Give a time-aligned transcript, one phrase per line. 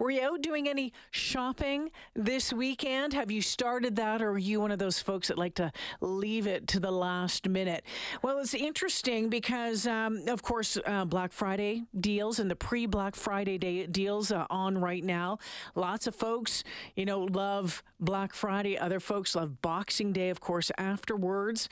[0.00, 3.12] Were you out doing any shopping this weekend?
[3.12, 6.46] Have you started that, or are you one of those folks that like to leave
[6.46, 7.84] it to the last minute?
[8.22, 13.14] Well, it's interesting because, um, of course, uh, Black Friday deals and the pre Black
[13.14, 15.36] Friday day deals are on right now.
[15.74, 16.64] Lots of folks,
[16.96, 18.78] you know, love Black Friday.
[18.78, 21.68] Other folks love Boxing Day, of course, afterwards.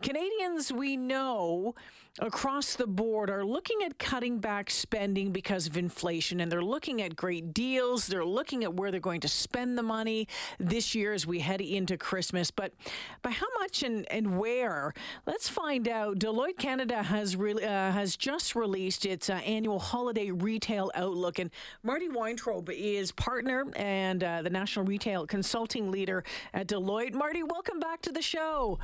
[0.00, 1.74] Canadians, we know
[2.18, 7.02] across the board are looking at cutting back spending because of inflation and they're looking
[7.02, 7.65] at great deals.
[8.06, 11.60] They're looking at where they're going to spend the money this year as we head
[11.60, 12.50] into Christmas.
[12.50, 12.72] But
[13.22, 14.94] by how much and, and where?
[15.26, 16.18] Let's find out.
[16.18, 21.50] Deloitte Canada has re- uh, has just released its uh, annual holiday retail outlook and
[21.82, 26.24] Marty Weintraub is partner and uh, the national retail consulting leader
[26.54, 27.14] at Deloitte.
[27.14, 28.78] Marty, welcome back to the show.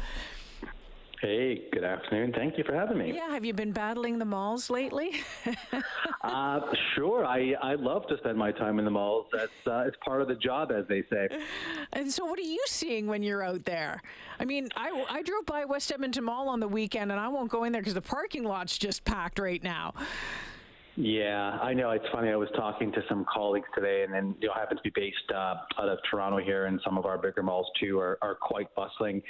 [1.22, 2.32] Hey, good afternoon.
[2.32, 3.12] Thank you for having me.
[3.14, 5.20] Yeah, have you been battling the malls lately?
[6.22, 6.60] uh,
[6.96, 7.24] sure.
[7.24, 9.26] I, I love to spend my time in the malls.
[9.32, 11.28] That's uh, it's part of the job, as they say.
[11.92, 14.02] And so, what are you seeing when you're out there?
[14.40, 17.52] I mean, I, I drove by West Edmonton Mall on the weekend, and I won't
[17.52, 19.94] go in there because the parking lot's just packed right now.
[20.96, 21.90] Yeah, I know.
[21.92, 22.28] It's funny.
[22.28, 25.16] I was talking to some colleagues today, and then you know, happen to be based
[25.34, 28.72] uh, out of Toronto here, and some of our bigger malls too are, are quite
[28.74, 29.22] bustling.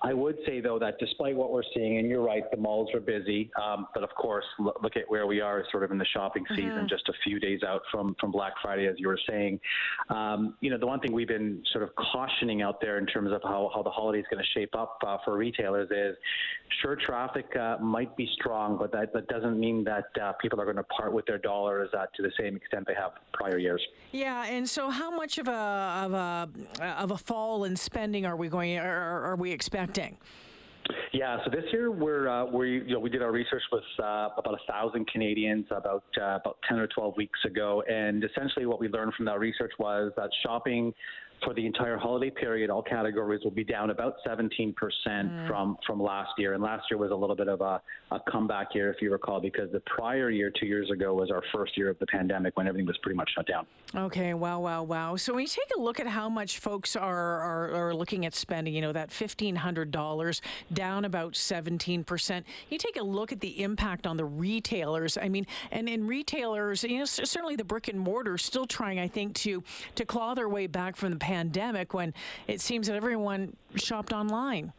[0.00, 3.00] I would say though that despite what we're seeing, and you're right, the malls are
[3.00, 3.50] busy.
[3.62, 6.46] Um, but of course, look, look at where we are, sort of in the shopping
[6.48, 6.86] season, mm-hmm.
[6.86, 9.60] just a few days out from from Black Friday, as you were saying.
[10.08, 13.30] Um, you know, the one thing we've been sort of cautioning out there in terms
[13.30, 16.16] of how how the holiday is going to shape up uh, for retailers is,
[16.80, 20.64] sure, traffic uh, might be strong, but that that doesn't mean that uh, people are
[20.64, 23.82] going to part with their dollars uh, to the same extent they have prior years.
[24.12, 26.48] Yeah, and so how much of a of a
[26.82, 30.16] of a fall in spending are we going are, are we expecting?
[31.12, 34.28] Yeah, so this year we're uh, we you know we did our research with uh,
[34.36, 38.80] about a thousand Canadians about uh, about ten or twelve weeks ago, and essentially what
[38.80, 40.92] we learned from that research was that shopping
[41.42, 45.48] for the entire holiday period, all categories will be down about 17% mm.
[45.48, 46.54] from from last year.
[46.54, 47.80] And last year was a little bit of a,
[48.10, 51.42] a comeback year, if you recall, because the prior year, two years ago, was our
[51.52, 53.66] first year of the pandemic when everything was pretty much shut down.
[53.94, 55.16] Okay, wow, wow, wow.
[55.16, 58.34] So when you take a look at how much folks are are, are looking at
[58.34, 60.40] spending, you know, that $1,500
[60.72, 62.44] down about 17%.
[62.68, 65.16] You take a look at the impact on the retailers.
[65.16, 69.08] I mean, and in retailers, you know, certainly the brick and mortar still trying, I
[69.08, 69.62] think, to
[69.94, 71.29] to claw their way back from the pandemic
[71.94, 72.12] when
[72.46, 74.72] it seems that everyone shopped online.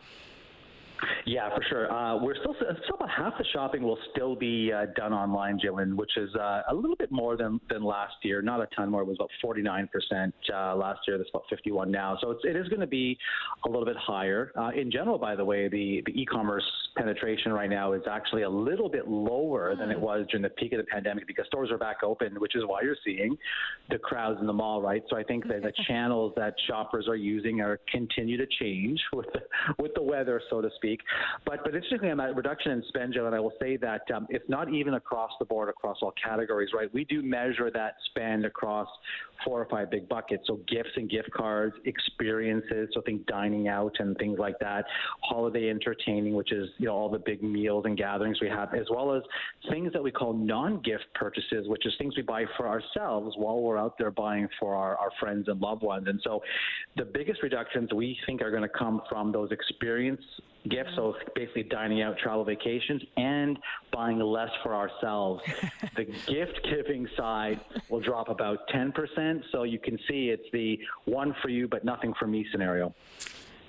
[1.25, 1.91] Yeah, for sure.
[1.91, 5.95] Uh, we're still, still about half the shopping will still be uh, done online, Jillian,
[5.95, 8.41] which is uh, a little bit more than, than last year.
[8.41, 9.01] Not a ton more.
[9.01, 9.87] It was about 49%
[10.53, 11.17] uh, last year.
[11.17, 12.17] That's about 51 now.
[12.21, 13.17] So it's, it is going to be
[13.65, 14.51] a little bit higher.
[14.57, 16.63] Uh, in general, by the way, the, the e-commerce
[16.97, 20.03] penetration right now is actually a little bit lower than it hmm.
[20.03, 22.81] was during the peak of the pandemic because stores are back open, which is why
[22.81, 23.37] you're seeing
[23.89, 25.03] the crowds in the mall, right?
[25.09, 29.27] So I think that the channels that shoppers are using are continue to change with
[29.33, 29.41] the,
[29.79, 30.99] with the weather, so to speak.
[31.45, 34.27] But but interestingly, on that reduction in spend, Joe, and I will say that um,
[34.29, 36.91] it's not even across the board, across all categories, right?
[36.93, 38.87] We do measure that spend across
[39.43, 40.43] four or five big buckets.
[40.47, 44.85] So gifts and gift cards, experiences, so think dining out and things like that,
[45.23, 48.87] holiday entertaining, which is you know all the big meals and gatherings we have, as
[48.89, 49.23] well as
[49.69, 53.77] things that we call non-gift purchases, which is things we buy for ourselves while we're
[53.77, 56.07] out there buying for our, our friends and loved ones.
[56.07, 56.41] And so
[56.95, 60.21] the biggest reductions we think are going to come from those experience
[60.69, 63.57] gifts, so basically dining out, travel vacations, and
[63.91, 65.43] buying less for ourselves.
[65.95, 69.43] the gift giving side will drop about 10%.
[69.51, 72.93] So you can see it's the one for you, but nothing for me scenario.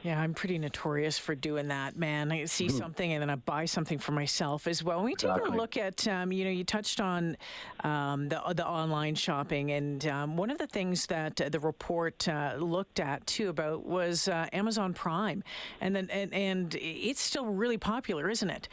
[0.02, 2.32] Yeah, I'm pretty notorious for doing that, man.
[2.32, 2.72] I see mm.
[2.72, 4.96] something and then I buy something for myself as well.
[4.98, 7.36] When we take a look at, um, you know, you touched on
[7.84, 12.28] um, the the online shopping, and um, one of the things that uh, the report
[12.28, 15.44] uh, looked at too about was uh, Amazon Prime,
[15.80, 18.68] and then and, and it's still really popular, isn't it?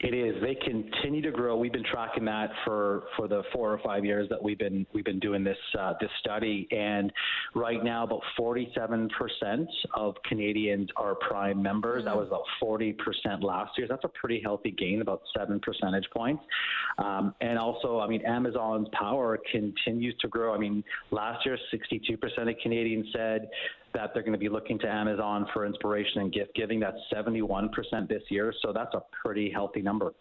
[0.00, 0.40] It is.
[0.42, 1.56] They continue to grow.
[1.56, 5.04] We've been tracking that for, for the four or five years that we've been we've
[5.04, 7.12] been doing this uh, this study, and
[7.54, 9.08] right now about 47%
[9.94, 12.02] of Canadians are Prime members.
[12.02, 12.06] Mm.
[12.06, 12.94] That was about 40%
[13.42, 13.86] last year.
[13.88, 16.42] That's a pretty healthy gain, about seven percentage points.
[16.98, 20.54] Um, and also, I mean, Amazon's power continues to grow.
[20.54, 23.48] I mean, last year, 62% of Canadians said
[23.96, 26.78] that they're going to be looking to Amazon for inspiration and gift giving.
[26.78, 27.70] That's 71%
[28.08, 28.52] this year.
[28.60, 30.12] So that's a pretty healthy number.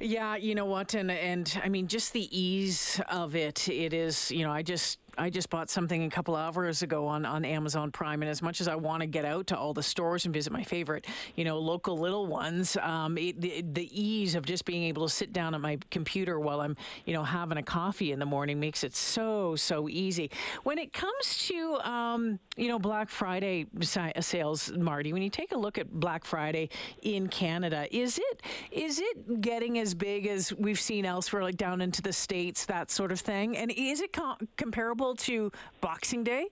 [0.00, 0.94] Yeah, you know what?
[0.94, 5.00] And, and I mean, just the ease of it, it is, you know, I just
[5.18, 8.60] I just bought something a couple hours ago on, on Amazon Prime, and as much
[8.60, 11.44] as I want to get out to all the stores and visit my favorite, you
[11.44, 15.32] know, local little ones, um, it, the, the ease of just being able to sit
[15.32, 18.84] down at my computer while I'm, you know, having a coffee in the morning makes
[18.84, 20.30] it so so easy.
[20.62, 25.58] When it comes to, um, you know, Black Friday sales, Marty, when you take a
[25.58, 26.70] look at Black Friday
[27.02, 31.80] in Canada, is it is it getting as big as we've seen elsewhere, like down
[31.80, 33.56] into the states, that sort of thing?
[33.56, 35.50] And is it com- comparable to
[35.80, 36.46] Boxing Day?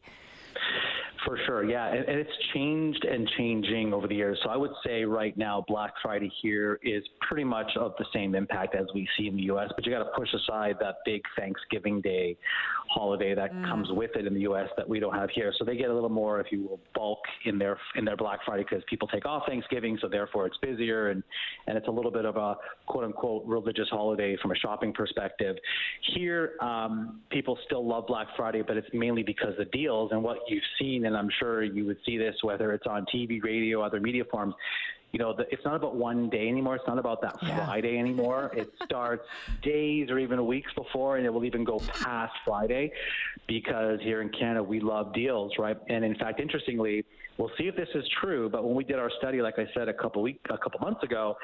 [1.27, 4.39] For sure, yeah, and, and, it's changed and changing over the years.
[4.45, 8.37] So I would say right now, Black Friday here is pretty much of the same
[8.37, 9.69] impact as we see in the U.S.
[9.75, 12.37] But you got to push aside that big Thanksgiving Day
[12.89, 13.69] holiday that mm.
[13.69, 14.69] comes with it in the U.S.
[14.77, 15.53] that we don't have here.
[15.59, 18.41] So they get a little more, if you will, bulk in their in their Black
[18.47, 21.25] Friday because people take off Thanksgiving, so therefore it's busier and
[21.67, 22.57] and it's a little bit of a
[22.87, 25.57] quote unquote religious holiday from a shopping perspective.
[26.15, 30.23] Here, um, people still love Black Friday, but it's mainly because of the deals and
[30.23, 33.83] what you've seen, and I'm sure you would see this whether it's on TV, radio,
[33.83, 34.55] other media forms
[35.13, 36.75] you know, the, it's not about one day anymore.
[36.75, 37.65] It's not about that yeah.
[37.65, 38.51] Friday anymore.
[38.57, 39.25] it starts
[39.63, 42.93] days or even weeks before, and it will even go past Friday
[43.47, 45.79] because here in Canada, we love deals, right?
[45.89, 47.05] And in fact, interestingly,
[47.39, 49.89] we'll see if this is true, but when we did our study, like I said
[49.89, 51.39] a couple week, a couple months ago,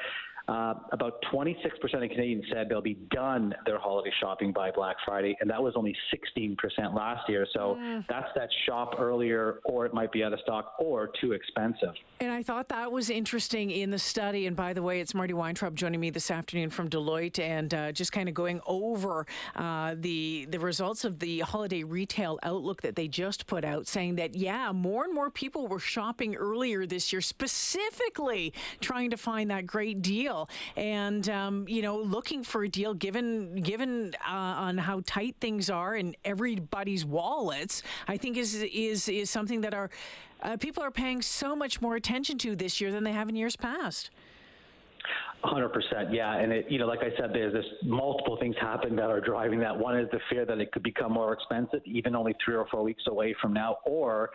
[0.48, 5.36] uh, about 26% of Canadians said they'll be done their holiday shopping by Black Friday,
[5.40, 6.56] and that was only 16%
[6.94, 7.46] last year.
[7.52, 8.04] So mm.
[8.08, 11.94] that's that shop earlier, or it might be out of stock, or too expensive.
[12.20, 14.46] And I thought that was interesting in the study.
[14.46, 17.92] And by the way, it's Marty Weintraub joining me this afternoon from Deloitte, and uh,
[17.92, 22.96] just kind of going over uh, the the results of the holiday retail outlook that
[22.96, 27.12] they just put out, saying that yeah, more and more people were shopping earlier this
[27.12, 32.64] year, specifically trying to find that great deal deal, and um, you know, looking for
[32.64, 38.36] a deal given given uh, on how tight things are in everybody's wallets, I think
[38.36, 39.90] is is is something that our
[40.42, 43.36] uh, people are paying so much more attention to this year than they have in
[43.36, 44.10] years past.
[45.44, 48.94] Hundred percent, yeah, and it, you know, like I said, there's this multiple things happen
[48.94, 49.76] that are driving that.
[49.76, 52.84] One is the fear that it could become more expensive, even only three or four
[52.84, 54.30] weeks away from now, or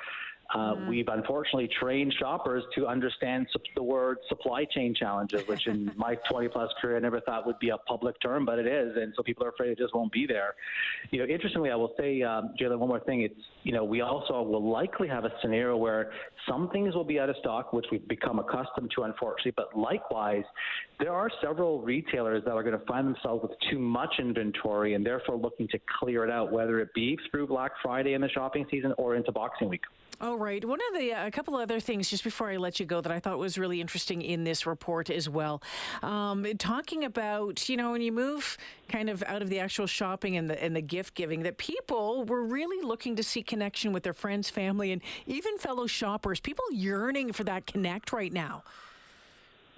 [0.53, 0.87] uh, mm.
[0.87, 6.47] We've unfortunately trained shoppers to understand the word supply chain challenges, which in my 20
[6.47, 9.23] plus career I never thought would be a public term, but it is, and so
[9.23, 10.55] people are afraid it just won't be there.
[11.11, 13.21] You know, interestingly, I will say, um, Jalen, one more thing.
[13.21, 16.11] It's you know we also will likely have a scenario where
[16.47, 19.53] some things will be out of stock, which we've become accustomed to, unfortunately.
[19.55, 20.45] But likewise,
[20.99, 25.05] there are several retailers that are going to find themselves with too much inventory and
[25.05, 28.65] therefore looking to clear it out, whether it be through Black Friday in the shopping
[28.71, 29.81] season or into Boxing Week.
[30.19, 30.63] Oh, right.
[30.63, 33.19] One of the, a couple other things just before I let you go that I
[33.19, 35.61] thought was really interesting in this report as well.
[36.03, 38.57] Um, talking about, you know, when you move
[38.89, 42.23] kind of out of the actual shopping and the, and the gift giving, that people
[42.25, 46.39] were really looking to see connection with their friends, family, and even fellow shoppers.
[46.39, 48.63] People yearning for that connect right now.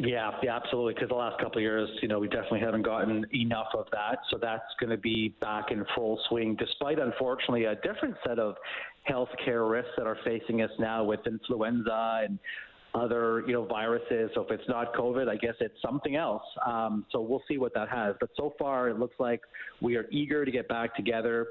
[0.01, 0.93] Yeah, yeah, absolutely.
[0.93, 4.19] Because the last couple of years, you know, we definitely haven't gotten enough of that.
[4.31, 8.55] So that's going to be back in full swing, despite unfortunately a different set of
[9.09, 12.39] healthcare risks that are facing us now with influenza and
[12.93, 14.31] other you know viruses.
[14.33, 16.43] So if it's not COVID, I guess it's something else.
[16.65, 18.15] Um, so we'll see what that has.
[18.19, 19.41] But so far, it looks like
[19.81, 21.49] we are eager to get back together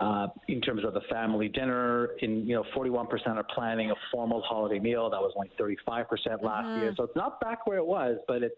[0.00, 2.10] uh, in terms of the family dinner.
[2.20, 5.10] In you know, 41% are planning a formal holiday meal.
[5.10, 6.94] That was only 35% last year.
[6.96, 8.56] So it's not back where it was, but it's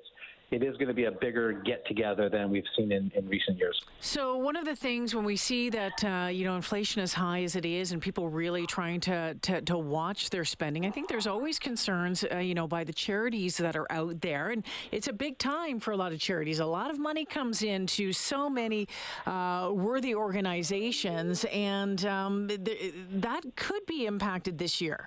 [0.50, 3.56] it is going to be a bigger get together than we've seen in, in recent
[3.58, 3.80] years.
[4.00, 7.44] So one of the things when we see that uh, you know inflation as high
[7.44, 11.08] as it is, and people really trying to, to, to watch their spending, I think
[11.08, 15.08] there's always concerns uh, you know by the charities that are out there, and it's
[15.08, 16.58] a big time for a lot of charities.
[16.58, 18.88] A lot of money comes into so many
[19.26, 25.06] uh, worthy organizations, and um, th- that could be impacted this year.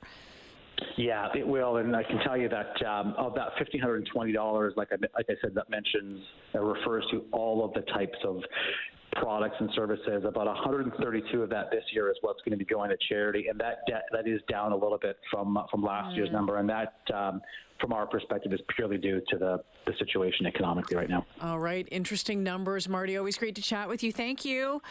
[0.98, 4.08] Yeah, it will, and I can tell you that um, of that fifteen hundred and
[4.14, 6.22] twenty dollars, like I like I said, that mentions
[6.54, 8.42] that refers to all of the types of
[9.14, 10.24] products and services.
[10.26, 13.60] About 132 of that this year is what's going to be going to charity, and
[13.60, 16.18] that de- that is down a little bit from from last mm.
[16.18, 16.94] year's number, and that.
[17.14, 17.42] Um,
[17.82, 21.26] from our perspective, is purely due to the, the situation economically right now.
[21.42, 21.86] All right.
[21.92, 23.18] Interesting numbers, Marty.
[23.18, 24.14] Always great to chat with you.
[24.14, 24.82] Thank you.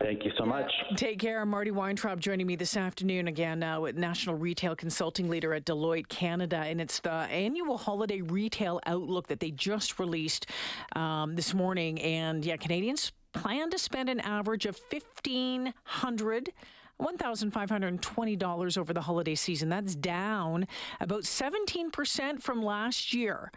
[0.00, 0.70] Thank you so much.
[0.96, 1.44] Take care.
[1.44, 6.08] Marty Weintraub joining me this afternoon again uh, with National Retail Consulting Leader at Deloitte
[6.08, 6.58] Canada.
[6.58, 10.46] And it's the annual holiday retail outlook that they just released
[10.94, 12.00] um, this morning.
[12.00, 16.52] And yeah, Canadians plan to spend an average of 1500
[17.00, 19.68] $1,520 over the holiday season.
[19.68, 20.66] That's down
[21.00, 23.52] about 17% from last year.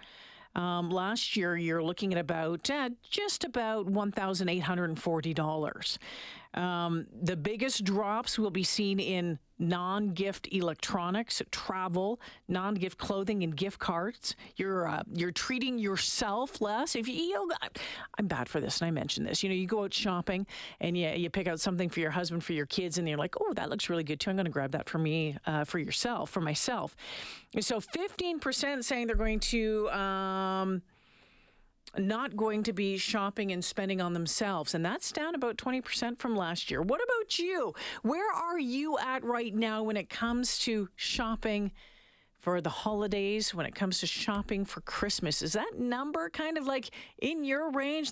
[0.55, 5.97] Um, last year, you're looking at about uh, just about $1,840.
[6.53, 13.79] Um, the biggest drops will be seen in non-gift electronics, travel, non-gift clothing, and gift
[13.79, 14.35] cards.
[14.57, 16.95] You're uh, you're treating yourself less.
[16.95, 17.55] If you, you know,
[18.17, 19.43] I'm bad for this, and I mentioned this.
[19.43, 20.45] You know, you go out shopping
[20.81, 23.35] and you you pick out something for your husband, for your kids, and you're like,
[23.39, 24.31] oh, that looks really good too.
[24.31, 26.95] I'm going to grab that for me, uh, for yourself, for myself.
[27.53, 29.89] And so 15% saying they're going to.
[29.91, 30.81] Um,
[31.97, 34.73] not going to be shopping and spending on themselves.
[34.73, 36.81] And that's down about 20% from last year.
[36.81, 37.73] What about you?
[38.01, 41.71] Where are you at right now when it comes to shopping?
[42.39, 46.65] For the holidays, when it comes to shopping for Christmas, is that number kind of
[46.65, 48.09] like in your range?